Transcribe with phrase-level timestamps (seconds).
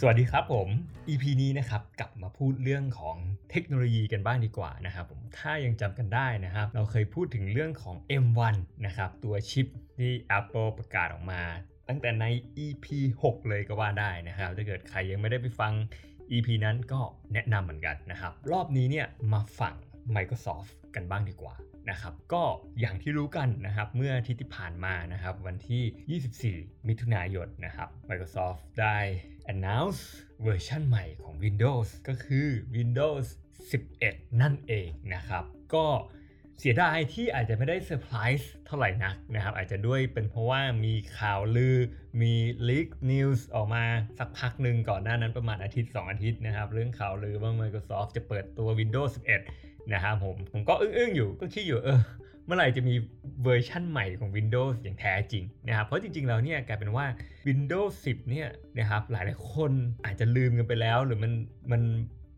[0.00, 0.68] สวัสดีครับผม
[1.08, 3.16] EP นี้นะครับกลับมาพูดเรื่องของ
[3.50, 8.56] เทคโนโลยีกันบ้างดีกว่านะครับผมถ้ายังจำกันได้นะครับ เราเคยพูดถึงเรื่องของ M1
[8.86, 9.66] นะครับตัวชิป
[9.98, 11.42] ที่ Apple ประกาศออกมา
[11.88, 12.24] ตั้งแต่ใน
[12.64, 12.86] EP
[13.22, 15.72] 6 เลยก็ว่าได้นะครับถ้าเกิดใครยังไม่ได้ไปฟัง
[16.32, 17.00] EP นั้นก็
[17.32, 19.74] แนะนำเหมือนกันนะครับ รอบนี้เนี่ยมาฝั่ง
[20.16, 21.54] Microsoft กันบ้างดีกว่า
[21.90, 22.42] นะครับก็
[22.80, 28.98] อย่างที่รู้กันนะครับเมื่อที่ผ่านมานะครับวันที่ 24 มิถุนายนนะครับ Microsoft ได้
[29.52, 30.00] announce
[30.42, 33.26] เวอร์ชันใหม่ของ Windows ก็คือ Windows
[33.82, 35.44] 11 นั่นเองนะครับ
[35.74, 35.86] ก็
[36.60, 41.76] เสียดายที่อาจจะไม่ได้เซอร์ไพรส์เท่าไหร่นักนะครับ อาจจะด้วยเป็นเพราะว่ามีข่าวลือ
[42.22, 42.34] มี
[42.68, 43.84] leak news ออกมา
[44.18, 49.12] สักพักหนึ่งก่อนหน้านั้นประมาณอาทิตย์ 2 อาทิตย์นะครับ เรื่องข่าวลือว่า Microsoft จะเปิดตัว Windows
[49.52, 52.00] 11 นะครับผมผมก็อึ้งๆอยู่ก็คิดอยู่เออ
[52.48, 52.94] เมื่อไหร่จะมี
[53.44, 57.06] เวอร์ชั่นใหม่ของ Windows อย่างแท้จริงนะครับ เพราะจริงๆแล้วเนี่ยกลายเป็นว่า
[57.46, 59.72] Windows 10 เนี่ยนะครับหลายๆคน
[60.04, 61.32] อาจจะลืมกันไปแล้วหรือมัน
[61.72, 61.82] มัน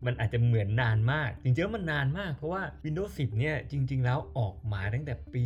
[0.05, 5.45] มันอาจจะเหมือนนานมาก จริงๆมันนานมากเพราะว่า Windows 10 เนี่ยจริง ๆ แล้วออกมาตั้งแต่ปี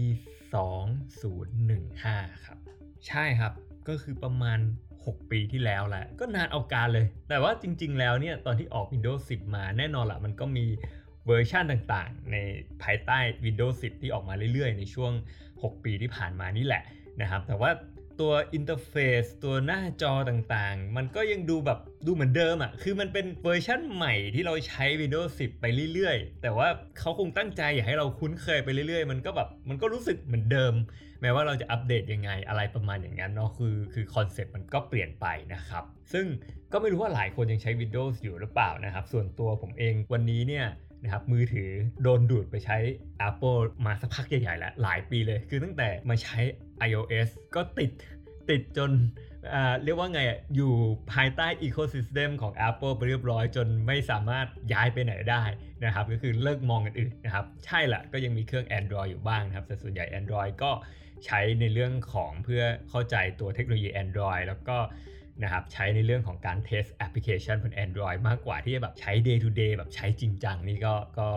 [0.81, 2.57] 2015 ครับ
[3.07, 3.53] ใช่ครับ
[3.87, 4.59] ก็คือประมาณ
[4.95, 10.65] 6 ปีที่แล้วแหละก็นานเอาการเลย แต่ว่าจริง ๆ แล้วเนี่ยตอนที่ออก Windows 10 มาแน่นอนละมันก็มี
[11.27, 12.35] เวอร์ชันต่างๆ ใน
[12.83, 15.11] ภายใต้ Windows 10 ที่ออกมาเรื่อยๆ ในช่วง
[15.51, 16.83] 6 ปีที่ผ่านมานี่แหละ
[17.21, 17.71] นะครับ แต่ว่า
[18.19, 26.67] ตัว interface ตัวหน้าจอต่างๆ มันก็ยังดูแบบดูเหมือนเดิมอะ่ะ คือมันเป็นเวอร์ชั่นใหม่ที่เราใช้ Windows 10 ไปเรื่อยๆ แต่ว่า
[26.99, 30.73] เขาคงตั้งใจอยากให้เราคุ้นเคยไปเรื่อยๆ มันก็แบบมันก็รู้สึกเหมือนเดิม
[31.21, 36.25] แม้ว่าเราจะอัปเดตยังไงอะไรประมาณอย่างนั้นเนาะ คือคือ concept มันก็เปลี่ยนไปนะครับ ซึ่ง
[36.71, 40.65] ก็ไม่รู้ว่าหลายคนยังใช้ Windows อยู่หรือเปล่านะครับ ส่วนตัวผมเองวันนี้เนี่ย
[41.05, 41.69] นะครับมือถือ
[42.03, 42.77] โดนดูดไปใช้
[43.27, 46.37] Apple มาสักพักใหญ่ๆแล้วหลายปีเลย คือตั้งแต่มาใช้
[46.87, 47.91] iOS ก็ติด
[48.49, 48.91] ติดจน
[49.83, 50.73] เรียกว่าไงอะอยู่
[51.13, 55.43] ภายใต้ ecosystem ของ Apple ไปเรียบร้อยจนไม่สามารถย้ายไปไหนได้
[55.85, 60.71] นะครับ ก็คือเลิกมองอันอื่นนะครับ ใช่แหละก็ยังมีเครื่อง Android อยู่บ้างนะครับ แต่ส่วนใหญ่ Android ก็
[61.25, 64.77] ใช้ในเรื่องของเพื่อเข้าใจตัวเทคโนโลยี Android แล้วก็
[65.43, 71.27] นะครับใช้ในเรื่องของการ test แอปพลิเคชันบน Android มากกว่าที่จะแบบใช้ day to day แบบใช้จริงจังนี่ก็ก็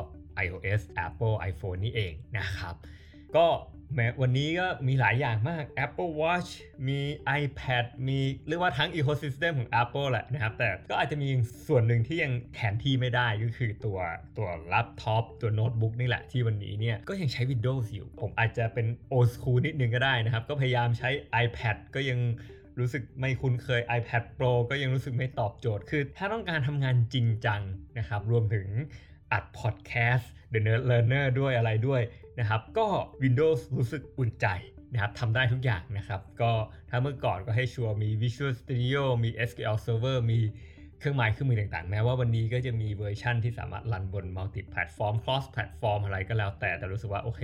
[0.45, 2.75] iOS Apple iPhone นี่เองนะครับ
[3.37, 3.47] ก็
[3.95, 6.51] แม้วันนี้ก็มีหลายอย่างมาก Apple Watch
[6.89, 7.01] มี
[7.41, 11.29] iPad มีเรียกว่าทั้ง Ecosystem ของ Apple แหละนะครับ แต่ก็อาจจะมี
[11.69, 13.99] ส่วนหนึ่งที่ยังแทนที่ไม่ได้ก็คือตัว
[14.39, 21.11] ตัวแล็ปท็อปตัวโน้ตบุ๊กนี่แหละที่วันนี้เนี่ยก็ยังใช้ Windows อยู่ ผมอาจจะเป็น old school นิดนึงก็ได้นะครับ ก็พยายามใช้
[21.45, 22.19] iPad ก็ยัง
[22.79, 27.61] รู้สึกไม่คุ้นเคย iPad Pro ก็ยังรู้สึกไม่ตอบโจทย์ คือถ้าต้องการทำงานจริงจัง
[27.99, 28.67] นะครับ รวมถึง
[29.33, 32.03] อัดพอดแคสต์ The Nerd Learner ด้วยอะไรด้วย
[32.39, 32.87] นะครับ ก็
[33.23, 34.47] Windows รู้สึกอุ่นใจ
[34.93, 36.53] นะครับทำได้ทุกอย่างนะครับ ก็
[36.91, 40.41] ถ้าเมื่อก่อนก็ให้ชัวร์มี Visual Studio มี SQL Server มี
[40.99, 47.41] เครื่องหมายเครื่องมือต่างๆ แม้ว่าวันนี้ก็จะมีเวอร์ชั่นที่สามารถ run บน multi platform cross platform อะไรก็แล้วแต่แต่รู้สึกว่าโอเค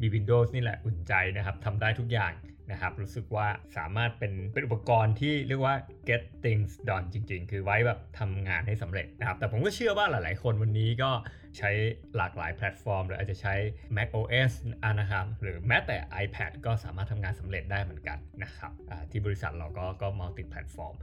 [0.00, 2.32] มี Windows นี่แหละอุ่นใจนะครับทำได้ทุกอย่าง
[2.70, 5.74] นะครับ รู้สึกว่าสามารถเป็นเป็นอุปกรณ์ที่เรียกว่า
[6.08, 11.10] get things done จริง ๆ คือไว้แบบทำงานให้สำเร็จนะครับ แต่ผมก็เชื่อว่าหลาย ๆ คนวันนี้ก็
[11.58, 11.70] ใช้
[12.16, 13.54] หลากหลายแพลตฟอร์ม หรืออาจจะใช้
[13.96, 14.52] Mac OS
[15.00, 18.72] นะครับหรือแม้แต่ iPad ก็สามารถทำงานสำเร็จได้เหมือนกันนะครับ
[19.10, 20.96] ที่บริษัทเราก็ก็ multi platform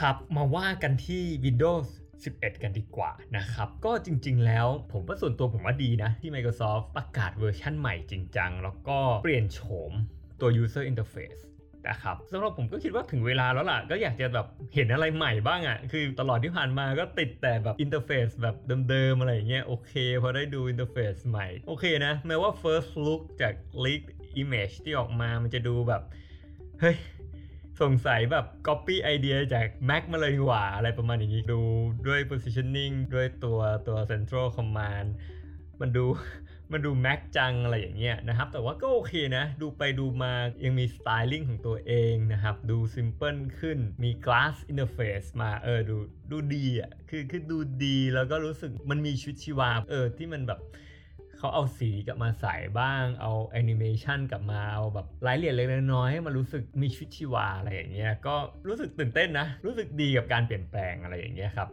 [0.00, 1.86] ครับมาว่ากันที่ Windows
[2.24, 9.60] 11 กันดีกว่านะครับ ก็จริงๆแล้วผมว่าส่วนตัวผมว่าดีนะ ที่ Microsoft ประกาศเวอร์ชั่นใหม่จริงจังแล้วก็เปลี่ยนโฉ
[9.90, 9.92] ม
[10.40, 11.42] ตัว user interface
[11.88, 18.56] นะครับสำหรับผมก็คิดว่าถึงเวลาแล้วล่ะ ก็อยากจะแบบเห็นอะไรใหม่บ้างอะ่ะ คือตลอดที่ผ่านมาก็ติดแต่แบบ interface แบบ
[18.88, 23.54] เดิมๆอะไรอย่างเงี้ยโอเคพอได้ดู interface ใหม่ โอเคนะ แม้ว่า first look จาก
[23.84, 24.02] leak
[24.42, 26.02] image ที่ออกมามันจะดูแบบ
[26.80, 26.96] เฮ้ย
[27.80, 31.60] สงสัยแบบ copy ไอเดียจาก Mac มาเลยดีกว่าอะไรประมาณอย่างนี้ ดู
[32.06, 35.08] ด้วย positioning ด้วยตัวตัว central command
[35.80, 36.04] มันดู
[36.72, 40.32] มันดูแม็กจังอะไรอย่างเงี้ยนะครับ แต่ว่าก็โอเคนะ ดูไปดูมา
[40.64, 45.96] ยังมีสไตลิ่งของตัวเองนะครับ ดูซิมเพิลขึ้นมี glass interface มาเออดู
[46.30, 50.60] ดูดีอะคือคือดูดีแล้วก็รู้สึกมันมีชุดชีวาเออที่มันแบบ
[51.44, 58.34] เขาเอาสีกลับมาใส่บ้าง เอาแอนิเมชันกลับมา เอาแบบรายละเอียดเล็กน้อยให้มันรู้สึกมีชีวิตชีวาอะไรอย่างเงี้ย ก็
[58.68, 61.68] รู้สึกตื่นเต้นนะ รู้สึกดีกับการเปลี่ยนแปลงอะไรอย่างเงี้ยครับ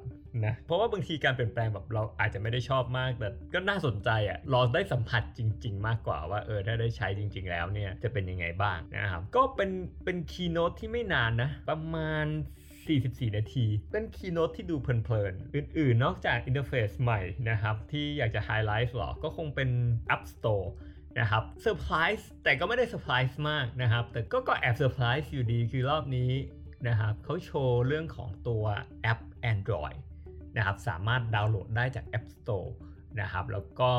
[0.45, 9.71] นะ เพราะว่าบางทีการเปลี่ยนแปลงแบบเราอาจจะไม่ได้ชอบมาก แต่ก็น่าสนใจอะ่ะลองได้สัมผัสจริง ๆ มากกว่าว่าเออถ้าได้ใช้จริง ๆ แล้วเนี่ยจะเป็นยังไงบ้างนะครับ ก็เป็น
[10.03, 12.25] เป็น keynote ที่ไม่นานนะ ประมาณ
[12.91, 19.69] 44 นาที เป็น keynote ที่ดูเพลินๆ อื่นๆ นอกจาก interface ใหม่นะครับ ที่อยากจะไฮไลท์หรอ ก็คงเป็น
[20.15, 20.67] App Store
[21.19, 26.31] นะครับเซอร์ไพรส์แต่ก็ไม่ได้เซอร์ไพรส์มากนะครับ แต่ก็ก็แอบเซอร์ไพรส์อยู่ดีคือรอบนี้
[26.87, 28.63] นะครับเขาโชว์เรื่องของตัว
[29.01, 29.19] แอป
[29.51, 29.97] Android
[30.57, 32.69] นะครับสามารถดาวน์โหลดได้จาก App Store
[33.21, 33.91] นะครับแล้วก็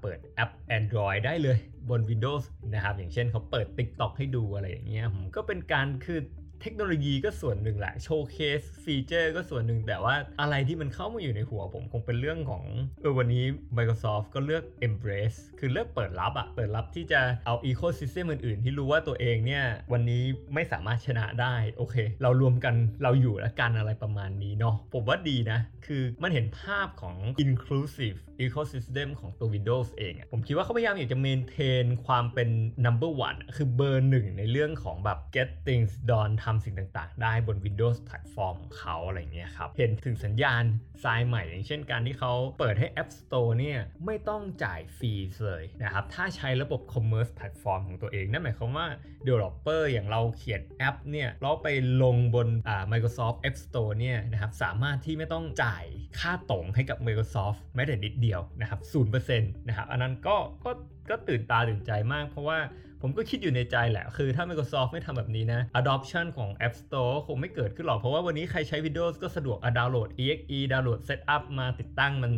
[0.00, 1.58] เปิดแอป Android ได้เลย
[1.90, 2.44] บน Windows
[2.74, 5.06] นะครับอย่างเช่นเขาเปิด TikTok ให้ดูอะไรอย่างเงี้ย
[5.36, 6.20] ก็เป็นการคือ
[6.62, 12.64] เทคโนโลยีก็ส่วนหนึ่งแหละ showcase feature ก็ส่วนหนึ่งแต่ว่าอะไรที่มันเข้ามาอยู่ในหัวผมคงเป็นเรื่องของ
[13.00, 13.44] เออวันนี้
[13.76, 20.22] Microsoft ก็เลือก embrace คือเลือกเปิดรับอะเปิดรับที่จะเอา ecosystem อื่นๆ ที่รู้ว่าตัวเองเนี่ย วันนี้
[20.54, 32.48] ไม่สามารถชนะได้โอเค เรารวมกันเราอยู่แล้วกันอะไรประมาณนี้เนาะผมว่าดีนะ คือมันเห็นภาพของ inclusive ecosystem ของตัว Windows เองอผมคิดว่าเขาพยายามอยากจะ maintain ความเป็น
[32.84, 40.62] number one คือเบอร์หนึ่งในเรื่องของแบบ get things done ทำสิ่งต่างๆ ได้บน Windows แพลตฟอร์มของเขาอะไรเงี้ยครับเห็นถึงสัญญาณ
[41.04, 45.12] ทรายใหม่ อย่างเช่นการที่เขาเปิดให้ App Store เนี่ยไม่ต้องจ่าย fee
[45.46, 48.86] เลยนะครับถ้าใช้ระบบ Commerce แพลตฟอร์มของตัวเอง นั่นหมายความว่า
[49.26, 51.68] Developer อย่างเราเขียนแอปเนี่ยเราไป
[52.02, 52.48] ลงบน
[52.92, 55.84] Microsoft App Store เนี่ยนะครับสามารถที่ไม่ต้องจ่าย
[56.20, 58.80] ค่าตรงให้กับ Microsoft แม้แต่นิดเดียวนะครับ
[59.12, 60.70] 0%นะครับอันนั้นก็ก็
[61.10, 62.58] ก็ตื่นตาตื่นใจมาก เพราะว่า
[63.02, 72.32] ผมก็คิดอยู่ในใจแหละ คือถ้า Microsoft ไม่ทำแบบนี้นะ adoption ของ App Store คงไม่เกิดขึ้นหรอก เพราะว่าวันนี้ใครใช้ Windows ก็สะดวกดาวน์โหลด exe ดาวน์โหลด setup มาติดตั้งมัน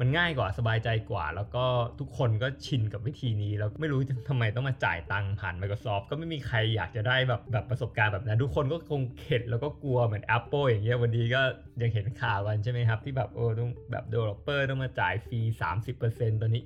[0.00, 1.64] มันง่ายกว่าสบายใจกว่า แล้วก็
[2.00, 11.42] ทุกคนก็ชินกับวิธีนี้ แล้วไม่รู้ทำไมต้องมาจ่ายตังค์ผ่าน Microsoft ก็ไม่มีใครอยากจะได้แบบแบบประสบการณ์แบบนั้น ทุกคนก็คงเข็ดแล้วก็กลัวเหมือน Apple อย่างเงี้ยวันนี้ก็
[11.82, 15.40] ยังเห็นข่าวกันใช่ไหมครับ ที่แบบโอ้ต้องแบบ developer ต้องมาจ่าย fee
[15.92, 16.62] 30%ตอนนี้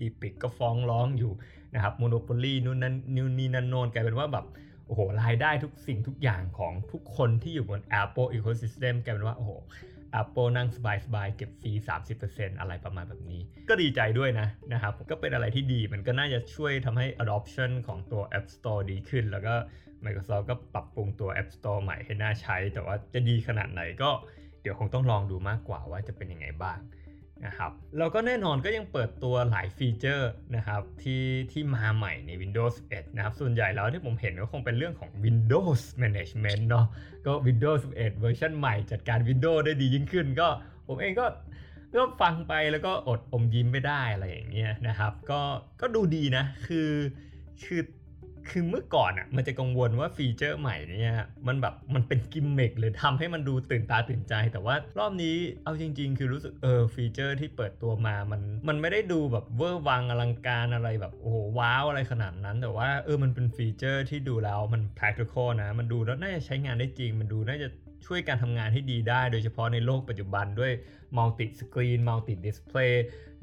[0.00, 1.32] Epic ก็ฟ้องร้องอยู่
[1.74, 4.46] นะครับ monopoly นู่นนั่นนิวนี่นั่นโนนกลายเป็นว่าแบบ
[4.86, 9.52] โอ้โหรายได้ทุกสิ่งทุกอย่างของทุกคนที่อยู่บน Apple Ecosystem กลายเป็นว่าโอ้โห
[10.20, 11.72] Apple นั่งสบายๆ เก็บฟรี
[12.16, 19.54] 30%อะไรประมาณแบบนี้ ก็ดีใจด้วยนะนะครับ ก็เป็นอะไรที่ดีมันก็น่าจะช่วยทำให้ adoption ของตัว App Store ดีขึ้น แล้วก็
[20.04, 24.10] Microsoft ก็ปรับปรุงตัว App Store ใหม่ให้น่าใช้ แต่ว่าจะดีขนาดไหนก็
[24.62, 26.78] เดี๋ยวคงต้องลองดูมากกว่าว่าจะเป็นยังไงบ้าง
[27.46, 36.86] นะครับแล้วก็แน่นอนก็ยังเปิดตัวหลายฟีเจอร์นะครับที่ที่มาใหม่ใน Windows 11 นะครับ ส่วนใหญ่แล้วที่ผมเห็นก็คงเป็นเรื่องของ Windows Management เนาะ
[37.26, 40.48] ก็ Windows 11 เวอร์ชันใหม่จัดการ Windows ได้ดียิ่งขึ้น ก็
[40.86, 41.26] ผมเองก็
[41.94, 45.40] ก็ฟังไปแล้วก็อดอมยิ้มไม่ได้อะไรอย่างเงี้ยนะครับ ก็
[45.80, 46.90] ก็ดูดีนะ คือ
[47.64, 47.80] คือ
[48.50, 51.16] คือเมื่อก่อนอะมันจะกังวลว่าฟีเจอร์ใหม่เนี่ย
[51.46, 67.68] มันแบบมันเป็นกิมมิคหรือทำให้มันดูตื่นตาตื่นใจ แต่ว่ารอบนี้เอาจริง ๆ คือรู้สึกเออฟีเจอร์ที่เปิดตัวมามันมันไม่ได้ดูแบบเวอร์วังอลังการอะไรแบบโอ้โหว้าวอะไรขนาดนั้น แต่ว่าเออมันเป็นฟีเจอร์ที่ดูแล้วมัน practical นะ มันดูแล้วน่าจะใช้งานได้จริง มันดูน่าจะ
[68.06, 70.72] ช่วยการทำงานให้ดีได้ โดยเฉพาะในโลกปัจจุบันด้วย
[71.16, 72.94] multi screen multi display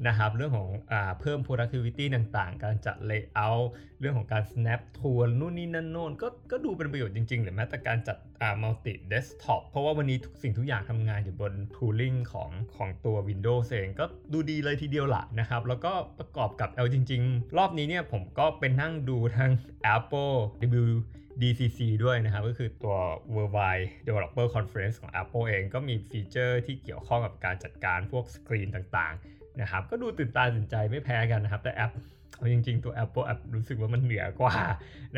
[0.06, 3.64] นะครับเรื่องของอเพิ่ม productivity ต่างๆ การจัด layout
[4.00, 8.16] เรื่องของการ snap tool นู่นนี่นั่นโน่นก็ก็ดูเป็นประโยชน์จริงๆ หรือแม้แต่การจัด
[8.62, 19.52] multi desktop เพราะว่าวันนี้ทุกสิ่งทุกอย่างทำงานอยู่บน tooling ของของตัว Windows เองก็ดูดีเลยทีเดียวละนะครับ แล้วก็ประกอบกับเอาจริง ๆ รอบนี้เนี่ยผมก็เป็นนั่งดูทั้ง
[19.96, 20.36] Apple
[20.84, 22.96] WWDC ด้วยนะครับ ก็คือตัว
[23.34, 31.92] Worldwide Developer Conference ของ Apple เองก็มีฟีเจอร์ที่เกี่ยวข้องกับการจัดการพวกสกรีนต่างๆนะครับก็ดูตื่นตาตื่นใจไม่แพ้กันนะครับ แต่แอบ
[32.36, 34.54] เอาจริงๆ ตัว Apple แอบรู้สึกว่ามันเหนือกว่า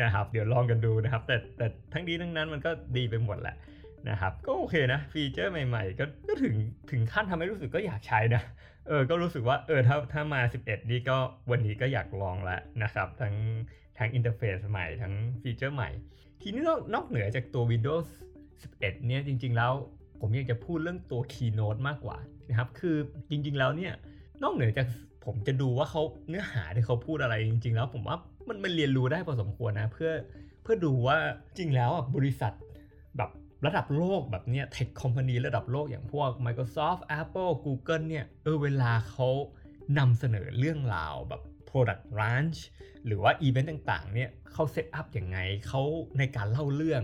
[0.01, 3.55] นะครับ เดี๋ยวลองกันดูนะครับ แต่แต่ทั้งนี้ทั้งนั้นมันก็ดีไปหมดแหละ
[4.09, 6.55] นะครับก็โอเคนะฟีเจอร์ใหม่ๆ ก็ก็ถึง
[6.91, 8.43] ถึงขั้นทำให้รู้สึกก็อยากใช้นะ
[8.87, 11.17] เออก็รู้สึกว่าเออถ้าถ้ามา 11 นี่ก็
[11.51, 13.35] วันนี้ก็อยากลองแล้วนะครับ ทั้ง
[13.97, 15.89] ทั้งอินเทอร์เฟซใหม่ทั้งฟีเจอร์ใหม่
[16.41, 18.07] ทีนี้นอกนอกเหนือจากตัว Windows
[18.55, 19.73] 11 เนี่ยจริงๆแล้ว
[20.21, 22.17] ผมอยากจะพูดเรื่องตัว Keynote มากกว่า
[22.49, 22.95] นะครับ คือ
[23.29, 23.93] จริงๆแล้วเนี่ย
[24.43, 24.87] นอกเหนือจาก
[25.25, 30.11] ผมจะดูว่าเขาเนื้อหาที่เขาพูดอะไรจริง ๆ แล้วผมว่ามันมันเรียนรู้ได้พอสมควรนะ เพื่อ
[30.63, 31.17] เพื่อดูว่า
[31.57, 32.53] จริงแล้วบริษัท
[33.17, 33.29] แบบ
[33.65, 39.27] ระดับโลกแบบเนี้ย tech company ระดับโลกอย่างพวก Microsoft Apple Google เนี่ยเออเวลาเขา
[39.97, 42.59] นำเสนอเรื่องราวแบบ Product Launch
[43.05, 45.37] หรือว่าอีเวนต์ต่างๆเนี่ยเขาเซตอัพอย่างไง
[45.67, 45.81] เขา
[46.17, 47.03] ในการเล่าเรื่อง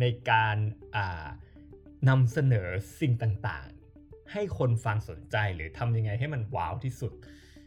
[0.00, 0.56] ในการ
[0.96, 1.26] อ่า
[2.08, 2.68] นำเสนอ
[3.00, 7.12] สิ่งต่างๆ ให้คนฟังสนใจหรือทำยังไงให้มันว้าวที่สุด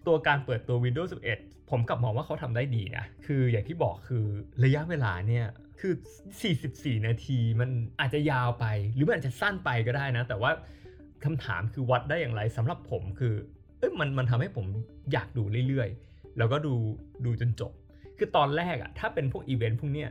[0.07, 4.25] ตัวการเปิดตัว Windows 11 ผมกลับมองว่าเขาทำได้ดีนะ คืออย่างที่บอกคือ
[4.63, 5.45] ระยะเวลาเนี่ย
[5.79, 5.93] คือ
[6.49, 10.51] 44 นาทีมันอาจจะยาวไป หรือมันอาจจะสั้นไปก็ได้นะ แต่ว่า
[11.25, 13.33] คำถามคือวัดได้อย่างไรสำหรับผมคือ
[13.79, 14.65] เอ้ยมันมันทำให้ผม
[15.11, 16.73] อยากดูเรื่อยๆ แล้วก็ดู
[17.25, 17.71] ดูจนจบ
[18.17, 20.09] คือตอนแรกอะถ้าเป็นพวกอีเวนต์พวกเนี้ย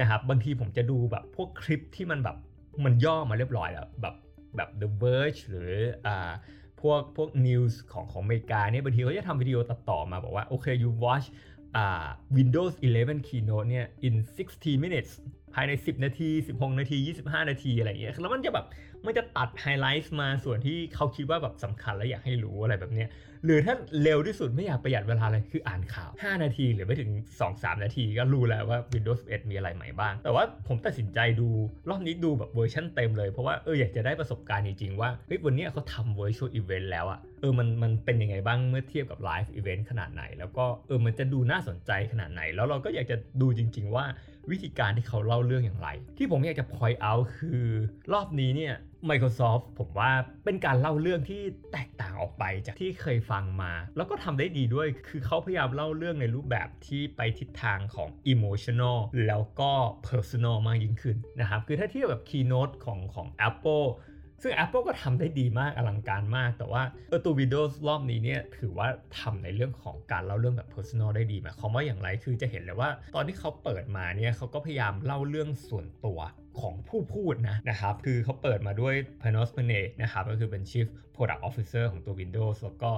[0.00, 2.36] นะครับบางทีผมจะดูแบบพวกคลิปที่มันแบบ
[2.84, 4.14] มันย่อมาเรียบร้อยแล้วแบบ
[4.56, 5.72] แบบ The Verge หรือ
[6.06, 6.30] อ่า
[6.80, 11.26] พวกพวก news ของของอเมริกาเนี่ยบางทีเขาจะทำวิดีโอตัดต่อมาบอกว่า โอเค you watch
[11.76, 14.14] อ่า Windows 11 Keynote เนี่ย in
[14.50, 15.12] 60 minutes
[15.54, 18.66] ภายใน 10 นาที 16 นาที 25 นาที อะไรอย่างเงี้ย แล้วมันจะแบบ
[19.06, 23.08] มันจะตัดไฮไลท์มาส่วนที่เขาคิดว่าแบบสำคัญและอยากให้รู้อะไรแบบเนี้ย
[23.44, 27.10] หรือถ้าเร็วที่สุดไม่อยากประหยัดเวลาเลยคืออ่านข่าว 5 นาทีหรือไม่ถึง
[27.46, 31.48] 2-3 นาทีก็รู้แล้วว่า Windows 11 มีอะไรใหม่บ้าง แต่ว่าผมตัดสินใจดู
[31.88, 44.04] รอบนี้ดูแบบเวอร์ชันเต็มเลย เพราะว่าเอออยากจะได้ประสบการณ์จริงๆว่าเฮ้ยวันนี้เขาทำ virtual event แล้วอะเออมันมันเป็นยังไงบ้างเมื่อเทียบกับ live event ขนาดไหน แล้วก็เออมันจะดูน่าสนใจขนาดไหน แล้วเราก็อยากจะดูจริง ๆ ว่า
[44.50, 47.68] วิธีการที่เขาเล่าเรื่องอย่างไร ที่ผมอยากจะ point out คือ
[48.12, 48.74] รอบนี้เนี่ย
[49.10, 50.10] Microsoft ผมว่า
[50.44, 51.42] เป็นการเล่าเรื่องที่
[51.72, 59.70] แตกต่างออกไปจากที่เคยฟังมา แล้วก็ทำได้ดีด้วยคือเขาพยายามเล่าเรื่องในรูปแบบที่ไปทิศทางของ emotional แล้วก็
[60.08, 63.86] personal มากยิ่งขึ้นนะครับ คือถ้าเทียบแบบ keynote ของของ Apple
[64.44, 68.88] ซึ่ง Apple ก็ทำได้ดีมากอลังการมาก แต่ว่าเออตัว Windows รอบนี้เนี่ยถือว่า
[69.20, 76.18] ทำในเรื่องของการเล่าเรื่องแบบ personal ได้ดีหมายความว่าอย่างไรคือจะเห็นเลยว่า ตอนที่เขาเปิดมาเนี่ยเขาก็พยายามเล่าเรื่องส่วนตัว
[76.60, 82.90] ของผู้พูดนะนะครับคือเขาเปิดมาด้วย Panos p a n e นะครับก็คือเป็น Chief Product Officer ของตัว Windows แล้วก็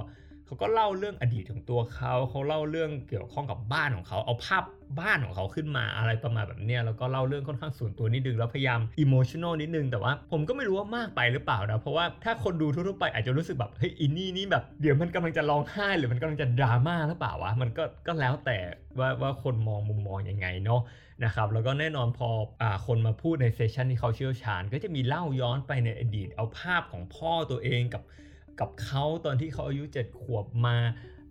[0.47, 4.63] เขาก็เล่าเรื่องอดีตของตัวเขาเขาเล่าเรื่องเกี่ยวข้องกับบ้านของเขา เอาภาพ
[4.99, 18.57] บ้านของเขาขึ้นมาอะไรประมาณแบบเนี้ยแล้วก็เล่าเรื่องค่อนข้างส่วนตัวนิดนึงแล้วพยายามอิโมชั่นอลนิดนึงแต่ว่าผมก็ไม่รู้ว่ามากไปหรือเปล่านะเพราะว่าถ้าคนดูทั่วๆไปอาจจะรู้สึกแบบเฮ้ยอินนี่นี่แบบเดี๋ยวมันกำลังจะร้องไห้หรือมันกำลังจะดราม่าหรือเปล่าวะมันก็ก็แล้วแต่
[18.99, 20.81] ว่าว่าคนมองมุมมองยังไงเนาะ
[21.23, 22.29] นะครับแล้วก็แน่นอนพอ
[22.61, 28.01] อาคนมาพูดในเซสชันที่เขาเชี่ยวชาญ ก็จะมีเล่าย้อนไปในอดีตเอาภาพของพ่อตัวเองกับ
[28.61, 30.77] กับเขาตอนที่เขาอายุ 7 ขวบมา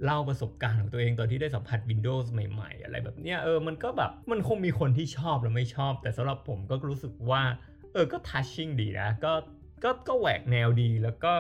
[0.05, 7.43] เล่าประสบการณ์ของตัวเองตอนที่ได้สัมผัส Windows ใหม่ๆ อะไรแบบเนี้ยเออมันก็แบบมันคงมีคนที่ชอบและไม่ชอบ แต่สำหรับผมก็รู้สึกว่า
[7.93, 9.33] เออก็ทัชชิ่งดีนะก็
[9.85, 11.33] ก็ก็แหวกแนวดีแล้วก็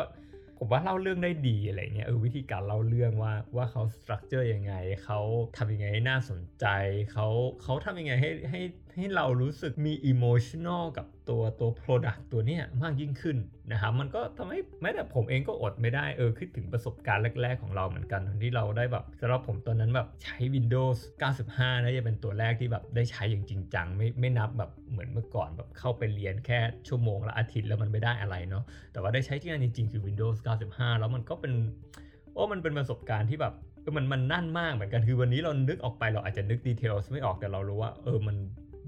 [0.58, 4.74] ผมว่าเล่าเรื่องได้ดีอะไรเงี้ยเออวิธีการเล่าเรื่องว่าว่าเขาสตรัคเจอร์ยังไง
[5.04, 5.20] เขา
[5.56, 6.66] ทำยังไงให้น่าสนใจ
[7.12, 7.26] เขา
[7.62, 8.60] เขาทำยังไงให้ให้
[8.94, 13.37] ให้เรารู้สึกมีอิโมชันอลกับ ตัวตัว Product ตัวเนี้ยมากยิ่งขึ้น
[13.73, 20.99] นะครับมันก็ทำให้แม้แต่ผมเองก็อดไม่ได้เออคิดถึงประสบการณ์แรก ๆ ของเราเหมือนกันตอนที่เราได้แบบสำหรับผมตอนนั้นแบบใช้ Windows
[21.40, 30.37] 95นะจะเป็นตัวแรกที่แบบได้ใช้อย่างจริงจังไม่ไม่นับแบบเหมือนเมื่อก่อนแบบเข้าไปเรียนแค่ชั่วโมงละอาทิตย์แล้วมันไม่ได้อะไรเนาะแต่ว่าได้ใช้ที่งานจริงๆคือ Windows
[30.68, 31.52] 95 แล้วมันก็เป็น
[32.33, 33.54] โอ้มันเป็นประสบการณ์ที่แบบ
[33.97, 38.37] มันมันนั่นมากเหมือนกันคือวันนี้เรานึกออกไปเราอาจจะนึกดีเทลไม่ออกแต่เรารู้ว่าเออมัน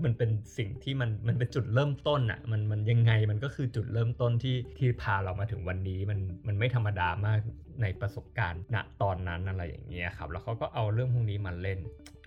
[0.05, 7.39] มันเป็นสิ่งที่มันมันเป็นจุดเริ่มต้นอะ่ะมันมันยังไงมันก็คือจุดเริ่มต้นที่ที่พาเรามาถึงวันนี้มันมันไม่ธรรมดามาก
[7.83, 11.79] ในประสบการณ์ณตอนนั้นอะไรอย่างเงี้ยครับ แล้วเขาก็เอาเรื่องพวกนี้มาเล่น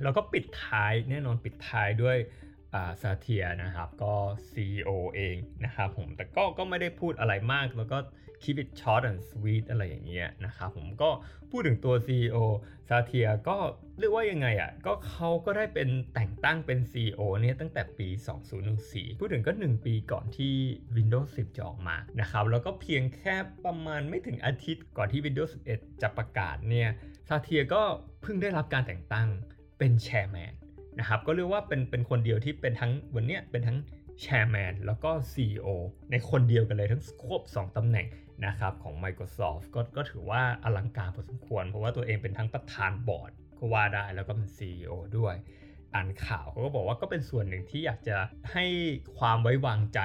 [0.03, 2.17] แล้วก็ปิดท้ายแน่นอนปิดท้ายด้วย
[3.01, 4.13] ซาเทียนะครับก็
[4.51, 5.35] CEO เอง
[5.65, 7.97] นะครับผมแต่ก็ก็ไม่ได้พูดอะไรมากแล้วก็
[8.43, 11.10] keep it short and sweet อะไรอย่างเงี้ยนะครับผมก็
[11.51, 12.38] พูดถึงตัว CEO
[12.88, 13.57] ซาเทียก็
[14.00, 18.07] เรียกว่ายังไงอะ่ะก็เขาก็ได้เป็นแต่งตั้งเป็น CEO เนี่ยตั้งแต่ปี
[18.63, 20.53] 2014 พูดถึงก็ 1 ปีก่อนที่
[20.95, 26.89] Windows 10 จะออกมานะครับแล้วก็เพียงแค่ประมาณไม่ถึงอาทิตย์ก่อนที่ Windows 11 จะประกาศเนี่ย
[27.27, 27.81] ซาเทียก็
[28.21, 29.27] เพิ่งได้รับการแต่งตั้ง
[29.77, 30.53] เป็นแชร์แมน
[31.00, 33.77] นะครับก็เรียกว่าเป็นเป็นคนเดียวที่เป็นทั้งวันเนี้ยเป็นทั้ง
[34.21, 35.67] แชร์แมนแล้วก็ CEO
[36.11, 38.07] ในคนเดียวกันเลยทั้งควบ 2ตำแหน่ง
[38.45, 45.35] นะครับของ Microsoft ก็ก็ถือว่าอลังการพอสมควร เพราะว่าตัวเองเป็นทั้งประธานบอร์ดก็ว่าได้แล้วก็เป็น CEO ด้วย
[45.95, 48.17] อ่านข่าวเขาก็บอกว่าก็เป็นส่วนหนึ่งที่อยากจะ
[48.51, 48.65] ให้
[49.17, 50.01] ความไว้วางใจ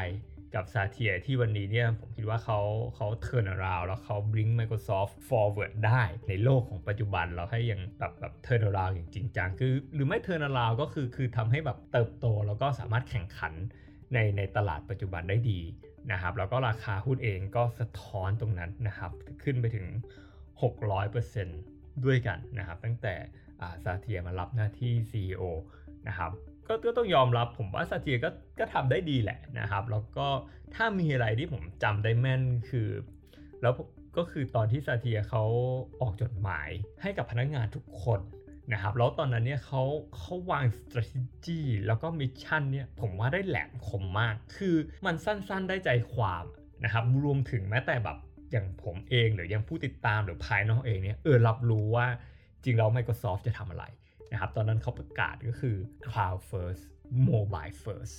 [0.54, 2.61] กับซาเทียที่วันนี้เนี่ยผมคิดว่าเขา
[2.96, 13.54] เขาเทิร์นาราวแล้วเขา bring Microsoft forward ได้ในโลกของปัจจุบันเราให้ยังแบบแบบเทิร์นาราวอย่างจริงจังคือ หรือไม่เทิร์นาราวก็คือคือทำให้แบบเติบโตแล้วก็สามารถแข่งขัน
[14.15, 15.61] ในในตลาดปัจจุบันได้ดี
[16.13, 19.87] นะครับแล้วก็ราคาหุ้นเองก็สะท้อนตรงนั้นนะครับขึ้นไปถึง
[20.55, 23.15] 600%ด้วยกันนะครับตั้งแต่
[23.85, 25.43] ซาเทียมารับหน้าที่ CEO
[26.09, 26.31] นะครับ
[26.85, 30.27] ก็ต้องยอมรับผมว่าซาเทียก็ก็ทำได้ดีแหละนะครับ แล้วก็
[30.75, 32.89] ถ้ามีอะไรที่ผมจำได้แม่นคือ
[33.63, 33.73] แล้ว
[34.17, 35.45] ก็คือตอนที่ซาเทียเขา
[36.01, 36.69] ออกจดหมาย
[37.03, 38.21] ให้กับพนักงานทุกคน
[38.73, 39.82] นะครับแล้วตอนนั้นเนี่ยเขา
[40.18, 46.44] เขาวาง strategy แล้วก็มิชชั่นเนี่ยผมว่าได้แหลมคมมาก คือมันสั้นๆได้ใจความ
[46.85, 48.18] นะครับรวมถึงแม้แต่แบบ
[48.52, 52.06] อย่างผมเองหรือยังผู้ติดตามหรือภายนอกเองเนี่ยเออรับรู้ว่า
[52.64, 53.85] จริงแล้ว Microsoft จะทำอะไร
[54.32, 55.76] นะครับตอนนั้นเขาประกาศก็คือ
[56.08, 56.82] cloud first
[57.30, 58.16] mobile first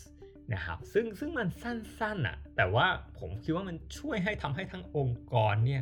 [0.53, 2.85] นะครับซึ่งซึ่งมันสั้นๆอะ่ะแต่ว่า
[3.19, 5.81] ผมคิดว่ามันช่วยให้ทำให้ทั้งองค์กรเนี่ย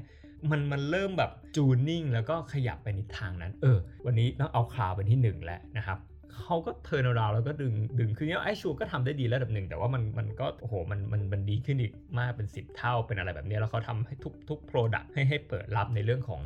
[0.51, 6.00] มันมันเริ่มแบบ tuning แล้วก็ขยับไปในทางนั้น เออ วันนี้ต้องเอา cloud เป็นที่ 1 แล้วนะครับ
[6.42, 16.42] เขาก็ turnaround แล้วก็ดึงดึงคือเนี้ย Azure ก็ทำได้ดีระดับหนึ่ง แต่ว่ามันมันก็โอ้โหมันมันมันดีขึ้นอีกมากเป็น 10 เท่าเป็นอะไรแบบนี้ แล้วเขาทำให้ทุกทุก product ให้ให้เปิดรับในเรื่องของ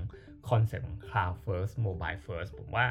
[0.50, 2.86] คอนเซ็ปต์ของ cloud first mobile first ผมว่า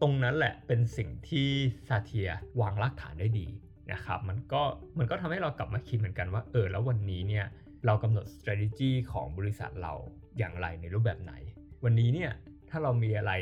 [0.00, 1.48] ตรงนั้นแหละเป็นสิ่งที่
[1.88, 2.28] ซาเทีย
[2.60, 3.46] วางรากฐานได้ดี
[3.92, 4.62] นะครับมันก็
[4.98, 7.46] มันก็ทำให้เรากลับมาคิดเหมือนกันว่าเออแล้ววันนี้เนี่ย
[7.86, 9.94] เรากำหนด strategy ของบริษัทเรา
[10.38, 11.34] อย่างไรในรูปแบบไหน
[11.84, 12.32] วันนี้เนี่ย
[12.70, 13.32] ถ้าเรามีอะไร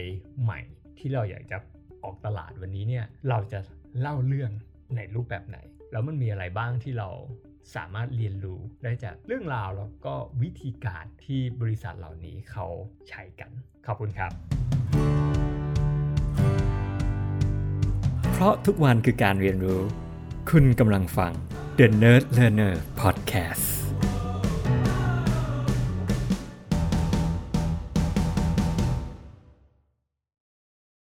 [0.43, 0.61] ใหม่
[0.99, 1.59] ที่เราอยากจะ
[2.05, 3.59] ออกตลาดวันนี้เนี่ยเราจะ
[4.01, 4.51] เล่าเรื่อง
[4.97, 5.59] ในรูปแบบไหน
[5.93, 7.09] แล้วมันมีอะไรบ้างที่เรา
[7.77, 12.67] สามารถเรียนรู้ได้จากเรื่องราวแล้วก็วิธีการที่บริษัทเหล่านี้เขา
[13.09, 13.51] ใช้กัน
[13.87, 14.33] ขอบคุณครับ
[18.33, 19.81] เพราะทุกวันคือการเรียนรู้
[20.51, 21.33] คุณกำลังฟัง
[21.79, 23.76] The Nerd Learner Podcast